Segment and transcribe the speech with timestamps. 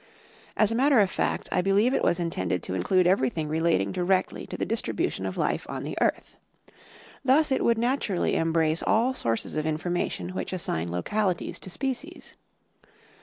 [0.57, 4.47] As a matter of fact, I believe it was intended to include everything relating directly
[4.47, 6.37] to the dis tribution of life on the earth.
[7.23, 12.35] Thus it would naturally embrace all sources of information which assign localities to species.